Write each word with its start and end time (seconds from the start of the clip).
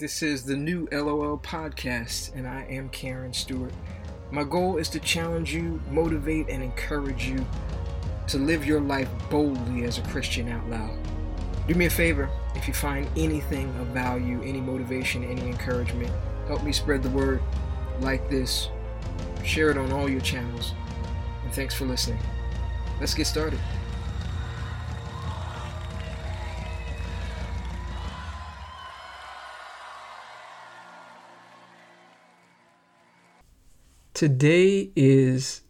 This 0.00 0.22
is 0.22 0.44
the 0.44 0.56
new 0.56 0.88
LOL 0.90 1.36
podcast, 1.36 2.34
and 2.34 2.48
I 2.48 2.62
am 2.70 2.88
Karen 2.88 3.34
Stewart. 3.34 3.74
My 4.30 4.44
goal 4.44 4.78
is 4.78 4.88
to 4.88 4.98
challenge 4.98 5.52
you, 5.52 5.78
motivate, 5.90 6.48
and 6.48 6.62
encourage 6.62 7.26
you 7.26 7.46
to 8.28 8.38
live 8.38 8.64
your 8.64 8.80
life 8.80 9.10
boldly 9.28 9.84
as 9.84 9.98
a 9.98 10.02
Christian 10.04 10.48
out 10.48 10.66
loud. 10.70 10.96
Do 11.68 11.74
me 11.74 11.84
a 11.84 11.90
favor 11.90 12.30
if 12.54 12.66
you 12.66 12.72
find 12.72 13.10
anything 13.14 13.68
of 13.78 13.88
value, 13.88 14.40
any 14.42 14.62
motivation, 14.62 15.22
any 15.22 15.42
encouragement, 15.42 16.10
help 16.46 16.62
me 16.62 16.72
spread 16.72 17.02
the 17.02 17.10
word. 17.10 17.42
Like 18.00 18.30
this, 18.30 18.70
share 19.44 19.68
it 19.68 19.76
on 19.76 19.92
all 19.92 20.08
your 20.08 20.22
channels, 20.22 20.72
and 21.44 21.52
thanks 21.52 21.74
for 21.74 21.84
listening. 21.84 22.20
Let's 23.00 23.12
get 23.12 23.26
started. 23.26 23.60
Today 34.20 34.90
is 34.94 35.62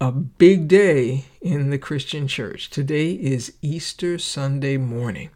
a 0.00 0.12
big 0.12 0.68
day 0.68 1.24
in 1.40 1.70
the 1.70 1.78
Christian 1.78 2.28
church. 2.28 2.70
Today 2.70 3.10
is 3.10 3.54
Easter 3.60 4.18
Sunday 4.18 4.76
morning. 4.76 5.30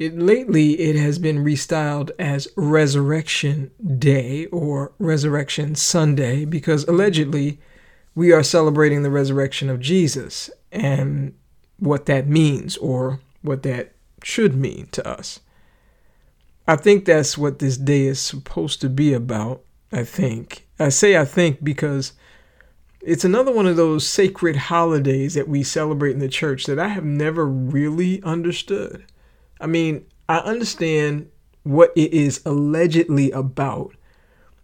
It, 0.00 0.18
lately, 0.18 0.72
it 0.80 0.96
has 0.96 1.20
been 1.20 1.44
restyled 1.44 2.10
as 2.18 2.48
Resurrection 2.56 3.70
Day 4.00 4.46
or 4.46 4.90
Resurrection 4.98 5.76
Sunday 5.76 6.44
because 6.44 6.82
allegedly 6.88 7.60
we 8.16 8.32
are 8.32 8.42
celebrating 8.42 9.04
the 9.04 9.10
resurrection 9.10 9.70
of 9.70 9.78
Jesus 9.78 10.50
and 10.72 11.34
what 11.78 12.06
that 12.06 12.26
means 12.26 12.76
or 12.78 13.20
what 13.42 13.62
that 13.62 13.92
should 14.24 14.56
mean 14.56 14.88
to 14.90 15.06
us. 15.06 15.38
I 16.66 16.74
think 16.74 17.04
that's 17.04 17.38
what 17.38 17.60
this 17.60 17.76
day 17.76 18.06
is 18.06 18.18
supposed 18.18 18.80
to 18.80 18.88
be 18.88 19.12
about. 19.12 19.62
I 19.92 20.04
think. 20.04 20.66
I 20.78 20.90
say 20.90 21.16
I 21.16 21.24
think 21.24 21.64
because 21.64 22.12
it's 23.00 23.24
another 23.24 23.52
one 23.52 23.66
of 23.66 23.76
those 23.76 24.06
sacred 24.06 24.56
holidays 24.56 25.34
that 25.34 25.48
we 25.48 25.62
celebrate 25.62 26.12
in 26.12 26.18
the 26.18 26.28
church 26.28 26.66
that 26.66 26.78
I 26.78 26.88
have 26.88 27.04
never 27.04 27.46
really 27.46 28.22
understood. 28.22 29.04
I 29.60 29.66
mean, 29.66 30.04
I 30.28 30.38
understand 30.38 31.30
what 31.62 31.92
it 31.96 32.12
is 32.12 32.42
allegedly 32.44 33.30
about, 33.30 33.94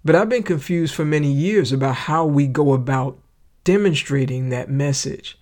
but 0.04 0.14
I've 0.14 0.28
been 0.28 0.42
confused 0.42 0.94
for 0.94 1.04
many 1.04 1.30
years 1.30 1.72
about 1.72 1.94
how 1.94 2.26
we 2.26 2.46
go 2.46 2.72
about 2.72 3.18
demonstrating 3.62 4.48
that 4.48 4.70
message. 4.70 5.38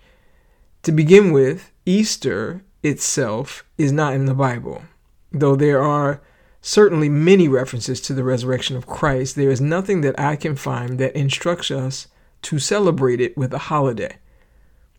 To 0.83 0.91
begin 0.91 1.31
with, 1.31 1.71
Easter 1.85 2.63
itself 2.83 3.65
is 3.77 3.91
not 3.91 4.13
in 4.13 4.25
the 4.25 4.33
Bible, 4.33 4.83
though 5.31 5.55
there 5.55 5.81
are 5.81 6.21
certainly 6.63 7.09
many 7.09 7.47
references 7.47 7.99
to 8.01 8.13
the 8.13 8.23
resurrection 8.23 8.77
of 8.77 8.87
Christ, 8.87 9.35
there 9.35 9.51
is 9.51 9.61
nothing 9.61 10.01
that 10.01 10.17
I 10.19 10.37
can 10.37 10.55
find 10.55 10.97
that 10.97 11.15
instructs 11.15 11.69
us 11.69 12.07
to 12.43 12.57
celebrate 12.57 13.19
it 13.19 13.37
with 13.37 13.53
a 13.53 13.59
holiday. 13.59 14.17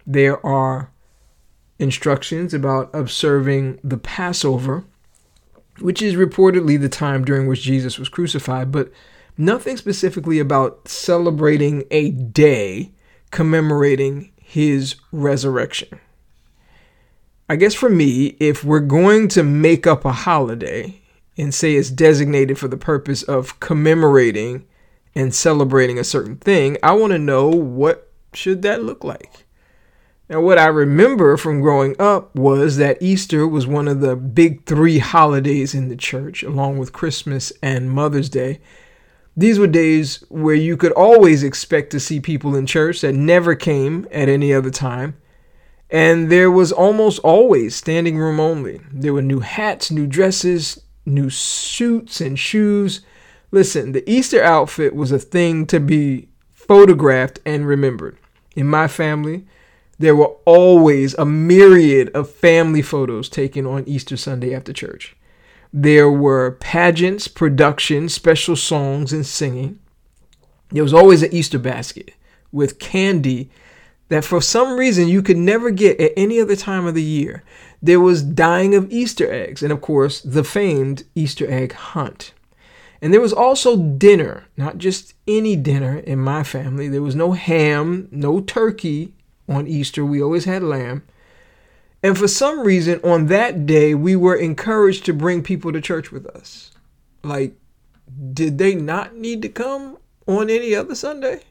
There 0.07 0.45
are 0.47 0.91
instructions 1.79 2.53
about 2.53 2.91
observing 2.93 3.81
the 3.83 3.97
Passover, 3.97 4.85
which 5.81 6.03
is 6.03 6.15
reportedly 6.15 6.79
the 6.79 6.91
time 6.91 7.25
during 7.25 7.47
which 7.47 7.63
Jesus 7.63 7.99
was 7.99 8.11
crucified, 8.11 8.71
but 8.71 8.93
nothing 9.39 9.79
specifically 9.79 10.39
about 10.39 10.87
celebrating 10.87 11.85
a 11.91 12.11
day 12.11 12.93
commemorating 13.31 14.31
his 14.37 14.97
resurrection. 15.13 15.99
I 17.49 17.57
guess 17.57 17.75
for 17.75 17.89
me, 17.89 18.37
if 18.39 18.65
we're 18.65 18.81
going 18.81 19.29
to 19.29 19.43
make 19.43 19.87
up 19.87 20.05
a 20.05 20.13
holiday, 20.13 21.01
and 21.37 21.55
say 21.55 21.75
it's 21.75 21.91
designated 21.91 22.59
for 22.59 22.69
the 22.69 22.77
purpose 22.77 23.23
of 23.23 23.59
commemorating 23.61 24.67
and 25.15 25.35
celebrating 25.35 25.99
a 25.99 26.05
certain 26.05 26.37
thing, 26.37 26.77
I 26.83 26.93
want 26.93 27.13
to 27.13 27.19
know 27.19 27.49
what 27.49 28.11
should 28.33 28.63
that 28.63 28.83
look 28.83 29.05
like. 29.05 29.45
Now, 30.29 30.41
what 30.41 30.59
I 30.59 30.67
remember 30.67 31.37
from 31.37 31.61
growing 31.61 31.95
up 31.99 32.35
was 32.35 32.79
that 32.79 33.03
Easter 33.03 33.47
was 33.47 33.67
one 33.67 33.87
of 33.89 34.01
the 34.01 34.17
big 34.17 34.65
three 34.65 34.99
holidays 34.99 35.75
in 35.75 35.89
the 35.89 35.97
church, 35.97 36.43
along 36.43 36.79
with 36.79 36.95
Christmas 36.95 37.53
and 37.63 37.91
Mother's 37.91 38.31
Day. 38.31 38.61
These 39.37 39.59
were 39.59 39.67
days 39.67 40.25
where 40.31 40.55
you 40.55 40.77
could 40.77 40.93
always 40.93 41.43
expect 41.43 41.91
to 41.91 42.01
see 42.01 42.21
people 42.21 42.57
in 42.57 42.67
church 42.67 43.03
that 43.03 43.15
never 43.15 43.55
came 43.55 44.07
at 44.11 44.29
any 44.29 44.55
other 44.55 44.71
time. 44.71 45.17
And 45.91 46.33
there 46.33 46.51
was 46.51 46.73
almost 46.73 47.19
always 47.19 47.77
standing 47.77 48.17
room 48.17 48.41
only. 48.41 48.81
There 48.93 49.13
were 49.13 49.23
new 49.23 49.41
hats, 49.41 49.91
new 49.91 50.07
dresses, 50.07 50.81
new 51.07 51.31
suits 51.31 52.21
and 52.21 52.39
shoes. 52.39 53.01
Listen, 53.51 53.93
the 53.93 54.09
Easter 54.11 54.43
outfit 54.43 54.95
was 54.95 55.13
a 55.13 55.19
thing 55.19 55.67
to 55.67 55.81
be 55.81 56.29
photographed 56.53 57.41
and 57.45 57.67
remembered. 57.67 58.17
In 58.57 58.67
my 58.67 58.89
family, 58.89 59.47
there 59.99 60.17
were 60.17 60.35
always 60.45 61.15
a 61.15 61.25
myriad 61.25 62.09
of 62.11 62.31
family 62.31 62.83
photos 62.83 63.29
taken 63.29 63.67
on 63.67 63.85
Easter 63.87 64.17
Sunday 64.17 64.55
after 64.55 64.73
church. 64.73 65.17
There 65.73 66.11
were 66.11 66.53
pageants, 66.53 67.29
productions, 67.29 68.15
special 68.15 68.57
songs, 68.57 69.13
and 69.13 69.27
singing. 69.27 69.79
There 70.71 70.83
was 70.83 70.95
always 70.95 71.23
an 71.23 71.33
Easter 71.33 71.59
basket 71.59 72.13
with 72.53 72.79
candy 72.79 73.51
that 74.09 74.25
for 74.25 74.41
some 74.41 74.77
reason 74.77 75.09
you 75.09 75.23
could 75.23 75.37
never 75.37 75.71
get 75.71 76.01
at 76.01 76.13
any 76.17 76.41
other 76.41 76.57
time 76.57 76.87
of 76.87 76.95
the 76.95 77.03
year. 77.03 77.43
There 77.83 78.01
was 78.01 78.23
dyeing 78.23 78.75
of 78.75 78.91
Easter 78.91 79.31
eggs, 79.31 79.63
and 79.63 79.73
of 79.73 79.81
course, 79.81 80.21
the 80.21 80.45
famed 80.45 81.05
Easter 81.15 81.51
egg 81.51 81.73
hunt. 81.73 82.33
And 83.03 83.13
there 83.13 83.21
was 83.21 83.33
also 83.33 83.77
dinner, 83.77 84.47
not 84.57 84.79
just 84.79 85.13
any 85.29 85.57
dinner 85.57 85.99
in 85.99 86.19
my 86.19 86.43
family. 86.43 86.89
There 86.89 87.03
was 87.03 87.15
no 87.15 87.33
ham, 87.33 88.09
no 88.11 88.41
turkey 88.41 89.13
on 89.47 89.67
Easter. 89.67 90.05
We 90.05 90.23
always 90.23 90.47
had 90.47 90.63
lamb. 90.63 91.03
And 92.03 92.17
for 92.17 92.29
some 92.29 92.61
reason, 92.61 93.01
on 93.05 93.27
that 93.27 93.67
day, 93.67 93.95
we 93.95 94.17
were 94.17 94.37
encouraged 94.37 95.05
to 95.07 95.13
bring 95.13 95.43
people 95.43 95.73
to 95.73 95.81
church 95.81 96.13
with 96.13 96.27
us. 96.29 96.71
Like, 97.23 97.55
did 98.33 98.59
they 98.59 98.75
not 98.75 99.17
need 99.17 99.43
to 99.43 99.49
come 99.49 99.99
on 100.27 100.49
any 100.49 100.75
other 100.75 100.95
Sunday? 100.95 101.43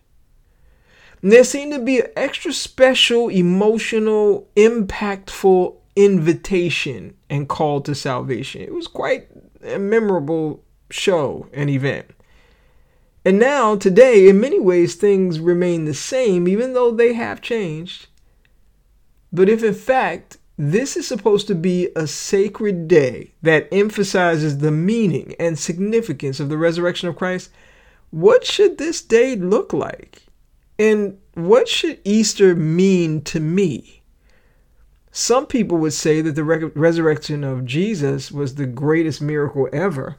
And 1.23 1.31
there 1.31 1.45
seemed 1.45 1.71
to 1.71 1.79
be 1.79 2.01
an 2.01 2.07
extra 2.17 2.51
special, 2.51 3.29
emotional, 3.29 4.49
impactful 4.57 5.77
invitation 5.95 7.15
and 7.29 7.47
call 7.47 7.79
to 7.81 7.95
salvation. 7.95 8.61
It 8.61 8.73
was 8.73 8.87
quite 8.87 9.29
a 9.63 9.79
memorable 9.79 10.65
show 10.91 11.47
and 11.53 11.69
event. 11.69 12.07
And 13.23 13.39
now, 13.39 13.77
today, 13.77 14.27
in 14.27 14.41
many 14.41 14.59
ways, 14.59 14.95
things 14.95 15.39
remain 15.39 15.85
the 15.85 15.93
same, 15.93 16.45
even 16.45 16.73
though 16.73 16.91
they 16.91 17.13
have 17.13 17.41
changed. 17.41 18.07
But 19.31 19.47
if 19.47 19.63
in 19.63 19.73
fact 19.73 20.37
this 20.57 20.97
is 20.97 21.07
supposed 21.07 21.47
to 21.47 21.55
be 21.55 21.87
a 21.95 22.05
sacred 22.05 22.89
day 22.89 23.31
that 23.41 23.69
emphasizes 23.71 24.57
the 24.57 24.71
meaning 24.71 25.35
and 25.39 25.57
significance 25.57 26.41
of 26.41 26.49
the 26.49 26.57
resurrection 26.57 27.07
of 27.07 27.15
Christ, 27.15 27.49
what 28.11 28.45
should 28.45 28.77
this 28.77 29.01
day 29.01 29.37
look 29.37 29.71
like? 29.71 30.23
And 30.79 31.19
what 31.35 31.67
should 31.67 31.99
Easter 32.03 32.55
mean 32.55 33.21
to 33.23 33.39
me? 33.39 34.03
Some 35.11 35.45
people 35.45 35.77
would 35.77 35.93
say 35.93 36.21
that 36.21 36.33
the 36.35 36.43
re- 36.43 36.71
resurrection 36.73 37.43
of 37.43 37.65
Jesus 37.65 38.31
was 38.31 38.55
the 38.55 38.65
greatest 38.65 39.21
miracle 39.21 39.69
ever. 39.71 40.17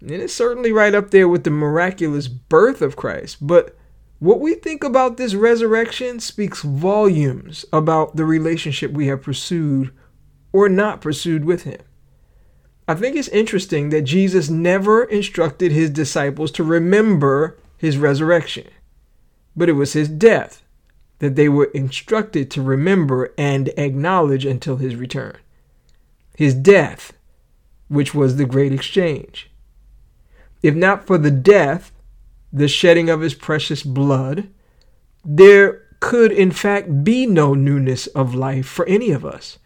And 0.00 0.10
it's 0.10 0.34
certainly 0.34 0.72
right 0.72 0.94
up 0.94 1.10
there 1.10 1.28
with 1.28 1.44
the 1.44 1.50
miraculous 1.50 2.28
birth 2.28 2.82
of 2.82 2.96
Christ. 2.96 3.38
But 3.40 3.76
what 4.18 4.40
we 4.40 4.54
think 4.54 4.84
about 4.84 5.16
this 5.16 5.34
resurrection 5.34 6.20
speaks 6.20 6.62
volumes 6.62 7.64
about 7.72 8.16
the 8.16 8.26
relationship 8.26 8.92
we 8.92 9.06
have 9.06 9.22
pursued 9.22 9.90
or 10.52 10.68
not 10.68 11.00
pursued 11.00 11.44
with 11.44 11.62
Him. 11.62 11.80
I 12.88 12.94
think 12.94 13.16
it's 13.16 13.28
interesting 13.28 13.88
that 13.90 14.02
Jesus 14.02 14.48
never 14.50 15.04
instructed 15.04 15.72
His 15.72 15.90
disciples 15.90 16.50
to 16.52 16.64
remember 16.64 17.58
His 17.78 17.96
resurrection 17.96 18.68
but 19.56 19.68
it 19.68 19.72
was 19.72 19.94
his 19.94 20.08
death 20.08 20.62
that 21.18 21.34
they 21.34 21.48
were 21.48 21.70
instructed 21.72 22.50
to 22.50 22.62
remember 22.62 23.32
and 23.38 23.68
acknowledge 23.78 24.44
until 24.44 24.76
his 24.76 24.94
return. 24.94 25.36
His 26.36 26.54
death, 26.54 27.14
which 27.88 28.14
was 28.14 28.36
the 28.36 28.44
great 28.44 28.72
exchange. 28.72 29.50
If 30.62 30.74
not 30.74 31.06
for 31.06 31.16
the 31.16 31.30
death, 31.30 31.92
the 32.52 32.68
shedding 32.68 33.08
of 33.08 33.20
his 33.20 33.34
precious 33.34 33.82
blood, 33.82 34.48
there 35.24 35.82
could 36.00 36.30
in 36.30 36.50
fact 36.50 37.02
be 37.04 37.26
no 37.26 37.54
newness 37.54 38.06
of 38.08 38.34
life 38.34 38.66
for 38.66 38.86
any 38.86 39.10
of 39.10 39.24
us. 39.24 39.58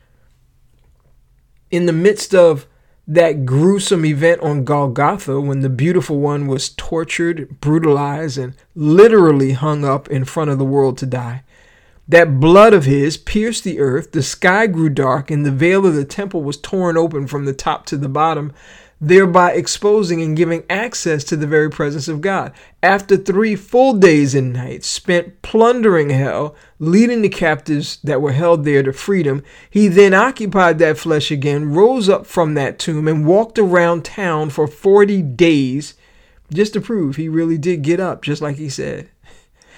In 1.70 1.86
the 1.86 1.92
midst 1.92 2.34
of 2.34 2.66
that 3.12 3.44
gruesome 3.44 4.04
event 4.04 4.40
on 4.40 4.62
Golgotha 4.62 5.40
when 5.40 5.62
the 5.62 5.68
beautiful 5.68 6.20
one 6.20 6.46
was 6.46 6.68
tortured, 6.68 7.60
brutalized, 7.60 8.38
and 8.38 8.54
literally 8.76 9.50
hung 9.52 9.84
up 9.84 10.08
in 10.08 10.24
front 10.24 10.50
of 10.50 10.58
the 10.58 10.64
world 10.64 10.96
to 10.98 11.06
die. 11.06 11.42
That 12.06 12.38
blood 12.38 12.72
of 12.72 12.84
his 12.84 13.16
pierced 13.16 13.64
the 13.64 13.80
earth, 13.80 14.12
the 14.12 14.22
sky 14.22 14.68
grew 14.68 14.90
dark, 14.90 15.28
and 15.28 15.44
the 15.44 15.50
veil 15.50 15.84
of 15.86 15.94
the 15.96 16.04
temple 16.04 16.44
was 16.44 16.56
torn 16.56 16.96
open 16.96 17.26
from 17.26 17.46
the 17.46 17.52
top 17.52 17.84
to 17.86 17.96
the 17.96 18.08
bottom. 18.08 18.52
thereby 19.00 19.52
exposing 19.52 20.20
and 20.20 20.36
giving 20.36 20.62
access 20.68 21.24
to 21.24 21.36
the 21.36 21.46
very 21.46 21.70
presence 21.70 22.06
of 22.06 22.20
God. 22.20 22.52
After 22.82 23.16
three 23.16 23.56
full 23.56 23.94
days 23.94 24.34
and 24.34 24.52
nights 24.52 24.86
spent 24.86 25.40
plundering 25.42 26.10
hell, 26.10 26.54
leading 26.80 27.20
the 27.20 27.28
captives 27.28 27.98
that 28.02 28.22
were 28.22 28.32
held 28.32 28.64
there 28.64 28.82
to 28.82 28.92
freedom, 28.92 29.44
he 29.68 29.86
then 29.86 30.14
occupied 30.14 30.78
that 30.78 30.98
flesh 30.98 31.30
again, 31.30 31.72
rose 31.72 32.08
up 32.08 32.26
from 32.26 32.54
that 32.54 32.78
tomb, 32.78 33.06
and 33.06 33.26
walked 33.26 33.58
around 33.58 34.04
town 34.04 34.50
for 34.50 34.66
40 34.66 35.22
days 35.22 35.94
just 36.52 36.72
to 36.72 36.80
prove 36.80 37.14
he 37.14 37.28
really 37.28 37.58
did 37.58 37.82
get 37.82 38.00
up, 38.00 38.22
just 38.22 38.42
like 38.42 38.56
he 38.56 38.68
said. 38.68 39.08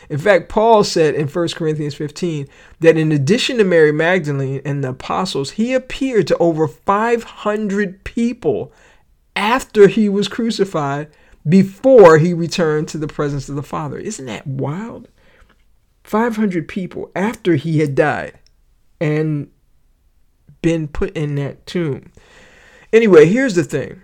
In 0.08 0.19
fact, 0.19 0.49
Paul 0.49 0.84
said 0.84 1.14
in 1.14 1.28
1 1.28 1.49
Corinthians 1.49 1.94
15 1.94 2.46
that 2.81 2.96
in 2.96 3.12
addition 3.12 3.58
to 3.58 3.64
Mary 3.64 3.93
Magdalene 3.93 4.62
and 4.64 4.82
the 4.82 4.90
apostles, 4.90 5.52
he 5.52 5.75
appeared 5.75 6.28
to 6.28 6.38
over 6.38 6.69
500 6.69 8.05
people 8.05 8.72
after 9.34 9.88
he 9.88 10.08
was 10.08 10.28
crucified 10.28 11.08
before 11.48 12.19
he 12.19 12.32
returned 12.32 12.88
to 12.88 12.98
the 12.98 13.08
presence 13.08 13.48
of 13.48 13.56
the 13.56 13.62
Father. 13.62 13.98
Isn't 13.98 14.26
that 14.26 14.46
wild? 14.46 15.08
500 16.12 16.68
people 16.68 17.10
after 17.16 17.54
he 17.54 17.78
had 17.78 17.94
died 17.94 18.38
and 19.00 19.50
been 20.60 20.86
put 20.86 21.16
in 21.16 21.36
that 21.36 21.64
tomb. 21.66 22.12
Anyway, 22.92 23.24
here's 23.24 23.54
the 23.54 23.64
thing. 23.64 24.02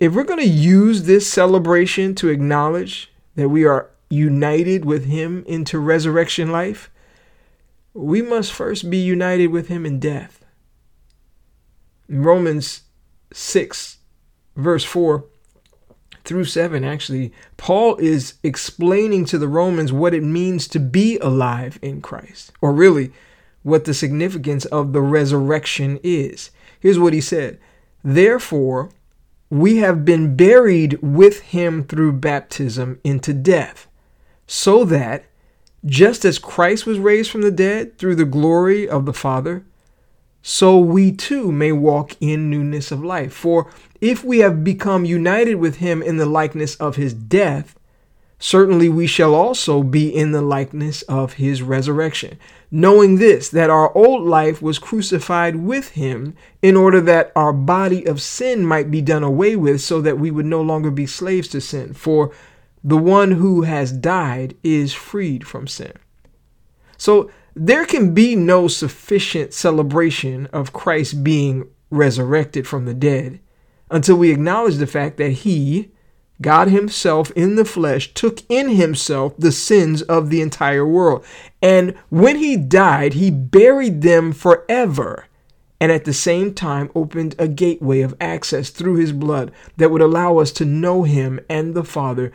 If 0.00 0.14
we're 0.14 0.24
going 0.24 0.40
to 0.40 0.48
use 0.48 1.04
this 1.04 1.30
celebration 1.30 2.16
to 2.16 2.28
acknowledge 2.28 3.12
that 3.36 3.50
we 3.50 3.64
are 3.64 3.88
united 4.10 4.84
with 4.84 5.04
him 5.04 5.44
into 5.46 5.78
resurrection 5.78 6.50
life, 6.50 6.90
we 7.92 8.20
must 8.20 8.52
first 8.52 8.90
be 8.90 8.98
united 8.98 9.46
with 9.46 9.68
him 9.68 9.86
in 9.86 10.00
death. 10.00 10.44
Romans 12.08 12.82
6 13.32 13.98
verse 14.56 14.84
4 14.84 15.24
through 16.24 16.46
7, 16.46 16.84
actually, 16.84 17.32
Paul 17.56 17.96
is 17.96 18.34
explaining 18.42 19.24
to 19.26 19.38
the 19.38 19.48
Romans 19.48 19.92
what 19.92 20.14
it 20.14 20.22
means 20.22 20.66
to 20.68 20.80
be 20.80 21.18
alive 21.18 21.78
in 21.82 22.00
Christ, 22.00 22.52
or 22.60 22.72
really 22.72 23.12
what 23.62 23.84
the 23.84 23.94
significance 23.94 24.64
of 24.66 24.92
the 24.92 25.02
resurrection 25.02 25.98
is. 26.02 26.50
Here's 26.80 26.98
what 26.98 27.12
he 27.12 27.20
said 27.20 27.58
Therefore, 28.02 28.90
we 29.50 29.76
have 29.76 30.04
been 30.04 30.36
buried 30.36 30.98
with 31.02 31.40
him 31.40 31.84
through 31.84 32.12
baptism 32.12 33.00
into 33.04 33.32
death, 33.32 33.86
so 34.46 34.84
that, 34.84 35.24
just 35.84 36.24
as 36.24 36.38
Christ 36.38 36.86
was 36.86 36.98
raised 36.98 37.30
from 37.30 37.42
the 37.42 37.50
dead 37.50 37.98
through 37.98 38.16
the 38.16 38.24
glory 38.24 38.88
of 38.88 39.04
the 39.04 39.12
Father, 39.12 39.64
so 40.46 40.76
we 40.76 41.10
too 41.10 41.50
may 41.50 41.72
walk 41.72 42.14
in 42.20 42.50
newness 42.50 42.92
of 42.92 43.02
life. 43.02 43.32
For 43.32 43.72
if 44.02 44.22
we 44.22 44.40
have 44.40 44.62
become 44.62 45.06
united 45.06 45.54
with 45.54 45.76
him 45.76 46.02
in 46.02 46.18
the 46.18 46.26
likeness 46.26 46.76
of 46.76 46.96
his 46.96 47.14
death, 47.14 47.78
certainly 48.38 48.90
we 48.90 49.06
shall 49.06 49.34
also 49.34 49.82
be 49.82 50.14
in 50.14 50.32
the 50.32 50.42
likeness 50.42 51.00
of 51.04 51.32
his 51.32 51.62
resurrection. 51.62 52.38
Knowing 52.70 53.16
this, 53.16 53.48
that 53.48 53.70
our 53.70 53.90
old 53.96 54.28
life 54.28 54.60
was 54.60 54.78
crucified 54.78 55.56
with 55.56 55.92
him 55.92 56.36
in 56.60 56.76
order 56.76 57.00
that 57.00 57.32
our 57.34 57.54
body 57.54 58.04
of 58.06 58.20
sin 58.20 58.66
might 58.66 58.90
be 58.90 59.00
done 59.00 59.22
away 59.22 59.56
with, 59.56 59.80
so 59.80 60.02
that 60.02 60.18
we 60.18 60.30
would 60.30 60.44
no 60.44 60.60
longer 60.60 60.90
be 60.90 61.06
slaves 61.06 61.48
to 61.48 61.58
sin. 61.58 61.94
For 61.94 62.30
the 62.82 62.98
one 62.98 63.30
who 63.30 63.62
has 63.62 63.90
died 63.90 64.54
is 64.62 64.92
freed 64.92 65.46
from 65.46 65.66
sin. 65.66 65.94
So 66.98 67.30
there 67.54 67.84
can 67.84 68.14
be 68.14 68.34
no 68.34 68.68
sufficient 68.68 69.52
celebration 69.52 70.46
of 70.52 70.72
Christ 70.72 71.22
being 71.22 71.68
resurrected 71.90 72.66
from 72.66 72.84
the 72.84 72.94
dead 72.94 73.40
until 73.90 74.16
we 74.16 74.32
acknowledge 74.32 74.76
the 74.76 74.86
fact 74.86 75.18
that 75.18 75.30
He, 75.30 75.92
God 76.42 76.68
Himself 76.68 77.30
in 77.32 77.54
the 77.54 77.64
flesh, 77.64 78.12
took 78.12 78.40
in 78.48 78.70
Himself 78.70 79.34
the 79.38 79.52
sins 79.52 80.02
of 80.02 80.30
the 80.30 80.40
entire 80.40 80.86
world. 80.86 81.24
And 81.62 81.94
when 82.08 82.36
He 82.36 82.56
died, 82.56 83.14
He 83.14 83.30
buried 83.30 84.02
them 84.02 84.32
forever. 84.32 85.26
And 85.80 85.92
at 85.92 86.04
the 86.04 86.14
same 86.14 86.54
time, 86.54 86.90
opened 86.94 87.34
a 87.38 87.46
gateway 87.46 88.00
of 88.00 88.16
access 88.20 88.70
through 88.70 88.96
His 88.96 89.12
blood 89.12 89.52
that 89.76 89.90
would 89.90 90.02
allow 90.02 90.38
us 90.38 90.50
to 90.52 90.64
know 90.64 91.04
Him 91.04 91.38
and 91.48 91.74
the 91.74 91.84
Father, 91.84 92.32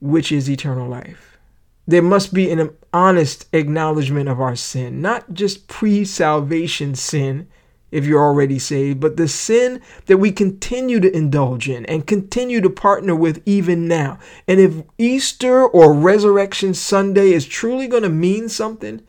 which 0.00 0.30
is 0.30 0.48
eternal 0.48 0.88
life. 0.88 1.38
There 1.86 2.02
must 2.02 2.32
be 2.32 2.50
an 2.50 2.70
honest 2.92 3.46
acknowledgement 3.52 4.28
of 4.28 4.40
our 4.40 4.56
sin, 4.56 5.00
not 5.00 5.32
just 5.34 5.68
pre 5.68 6.04
salvation 6.04 6.94
sin 6.94 7.48
if 7.90 8.06
you're 8.06 8.24
already 8.24 8.58
saved, 8.58 9.00
but 9.00 9.16
the 9.16 9.28
sin 9.28 9.80
that 10.06 10.16
we 10.16 10.32
continue 10.32 10.98
to 10.98 11.14
indulge 11.14 11.68
in 11.68 11.84
and 11.86 12.06
continue 12.06 12.60
to 12.60 12.70
partner 12.70 13.14
with 13.14 13.42
even 13.44 13.86
now. 13.86 14.18
And 14.48 14.58
if 14.58 14.82
Easter 14.96 15.64
or 15.66 15.92
Resurrection 15.92 16.72
Sunday 16.74 17.32
is 17.32 17.46
truly 17.46 17.86
going 17.86 18.02
to 18.02 18.08
mean 18.08 18.48
something, 18.48 19.02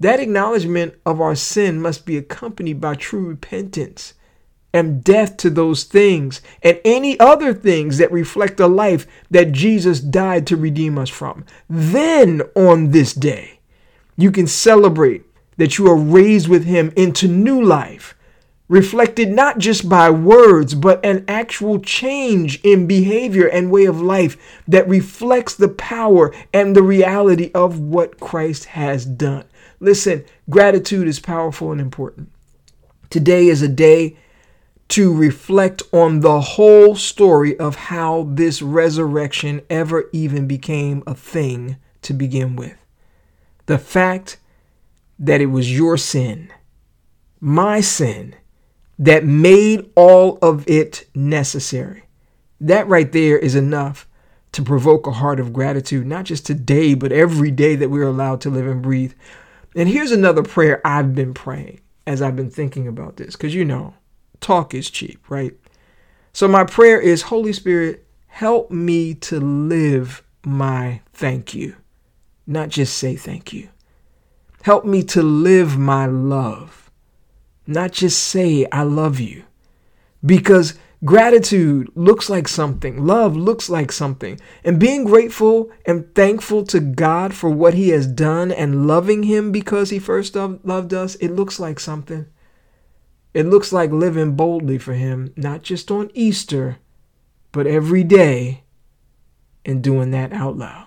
that 0.00 0.20
acknowledgement 0.20 0.94
of 1.06 1.20
our 1.20 1.36
sin 1.36 1.80
must 1.80 2.04
be 2.04 2.16
accompanied 2.16 2.80
by 2.80 2.96
true 2.96 3.28
repentance 3.28 4.14
and 4.72 5.02
death 5.02 5.36
to 5.38 5.50
those 5.50 5.84
things 5.84 6.40
and 6.62 6.80
any 6.84 7.18
other 7.18 7.54
things 7.54 7.98
that 7.98 8.12
reflect 8.12 8.56
the 8.56 8.68
life 8.68 9.06
that 9.30 9.52
Jesus 9.52 10.00
died 10.00 10.46
to 10.48 10.56
redeem 10.56 10.98
us 10.98 11.08
from. 11.08 11.44
Then 11.68 12.42
on 12.54 12.90
this 12.90 13.12
day, 13.12 13.60
you 14.16 14.30
can 14.30 14.46
celebrate 14.46 15.24
that 15.56 15.78
you 15.78 15.86
are 15.86 15.96
raised 15.96 16.48
with 16.48 16.64
him 16.64 16.92
into 16.96 17.28
new 17.28 17.62
life 17.62 18.16
reflected 18.68 19.30
not 19.30 19.58
just 19.58 19.88
by 19.88 20.10
words, 20.10 20.74
but 20.74 21.04
an 21.04 21.24
actual 21.28 21.78
change 21.78 22.60
in 22.62 22.86
behavior 22.86 23.46
and 23.46 23.70
way 23.70 23.84
of 23.84 24.00
life 24.00 24.62
that 24.66 24.88
reflects 24.88 25.54
the 25.54 25.68
power 25.68 26.34
and 26.52 26.74
the 26.74 26.82
reality 26.82 27.50
of 27.54 27.78
what 27.78 28.18
Christ 28.18 28.66
has 28.66 29.04
done. 29.04 29.44
Listen, 29.78 30.24
gratitude 30.50 31.06
is 31.06 31.20
powerful 31.20 31.70
and 31.70 31.80
important. 31.80 32.30
Today 33.10 33.48
is 33.48 33.62
a 33.62 33.68
day 33.68 34.16
to 34.88 35.14
reflect 35.14 35.82
on 35.92 36.20
the 36.20 36.40
whole 36.40 36.94
story 36.94 37.58
of 37.58 37.74
how 37.76 38.28
this 38.30 38.62
resurrection 38.62 39.60
ever 39.68 40.08
even 40.12 40.46
became 40.46 41.02
a 41.06 41.14
thing 41.14 41.76
to 42.02 42.12
begin 42.12 42.56
with. 42.56 42.76
The 43.66 43.78
fact 43.78 44.38
that 45.18 45.40
it 45.40 45.46
was 45.46 45.76
your 45.76 45.96
sin, 45.96 46.52
my 47.40 47.80
sin, 47.80 48.34
that 48.98 49.24
made 49.24 49.90
all 49.94 50.38
of 50.40 50.66
it 50.68 51.06
necessary. 51.14 52.04
That 52.60 52.88
right 52.88 53.10
there 53.10 53.38
is 53.38 53.54
enough 53.54 54.08
to 54.52 54.62
provoke 54.62 55.06
a 55.06 55.12
heart 55.12 55.38
of 55.40 55.52
gratitude, 55.52 56.06
not 56.06 56.24
just 56.24 56.46
today, 56.46 56.94
but 56.94 57.12
every 57.12 57.50
day 57.50 57.76
that 57.76 57.90
we're 57.90 58.06
allowed 58.06 58.40
to 58.42 58.50
live 58.50 58.66
and 58.66 58.80
breathe. 58.80 59.12
And 59.74 59.88
here's 59.88 60.12
another 60.12 60.42
prayer 60.42 60.80
I've 60.84 61.14
been 61.14 61.34
praying 61.34 61.80
as 62.06 62.22
I've 62.22 62.36
been 62.36 62.50
thinking 62.50 62.88
about 62.88 63.16
this, 63.16 63.36
because 63.36 63.54
you 63.54 63.64
know, 63.64 63.94
talk 64.40 64.74
is 64.74 64.90
cheap, 64.90 65.28
right? 65.28 65.54
So 66.32 66.48
my 66.48 66.64
prayer 66.64 67.00
is 67.00 67.22
Holy 67.22 67.52
Spirit, 67.52 68.06
help 68.26 68.70
me 68.70 69.14
to 69.14 69.40
live 69.40 70.22
my 70.44 71.00
thank 71.12 71.54
you, 71.54 71.76
not 72.46 72.68
just 72.68 72.96
say 72.96 73.16
thank 73.16 73.52
you. 73.52 73.68
Help 74.62 74.84
me 74.84 75.02
to 75.04 75.22
live 75.22 75.78
my 75.78 76.06
love 76.06 76.86
not 77.66 77.92
just 77.92 78.22
say, 78.22 78.66
I 78.70 78.82
love 78.82 79.18
you. 79.18 79.44
Because 80.24 80.74
gratitude 81.04 81.90
looks 81.94 82.30
like 82.30 82.48
something, 82.48 83.04
love 83.04 83.36
looks 83.36 83.68
like 83.68 83.92
something. 83.92 84.40
And 84.64 84.78
being 84.78 85.04
grateful 85.04 85.70
and 85.84 86.12
thankful 86.14 86.64
to 86.66 86.80
God 86.80 87.34
for 87.34 87.50
what 87.50 87.74
He 87.74 87.90
has 87.90 88.06
done 88.06 88.50
and 88.52 88.86
loving 88.86 89.24
Him 89.24 89.52
because 89.52 89.90
He 89.90 89.98
first 89.98 90.34
loved 90.34 90.94
us, 90.94 91.16
it 91.16 91.28
looks 91.28 91.58
like 91.58 91.80
something. 91.80 92.26
It 93.36 93.44
looks 93.44 93.70
like 93.70 93.90
living 93.92 94.34
boldly 94.34 94.78
for 94.78 94.94
Him, 94.94 95.34
not 95.36 95.60
just 95.60 95.90
on 95.90 96.10
Easter, 96.14 96.78
but 97.52 97.66
every 97.66 98.02
day, 98.02 98.62
and 99.62 99.84
doing 99.84 100.10
that 100.12 100.32
out 100.32 100.56
loud. 100.56 100.85